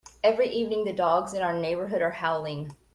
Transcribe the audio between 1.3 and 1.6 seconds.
in our